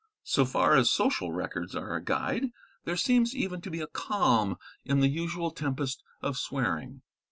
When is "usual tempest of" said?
5.09-6.37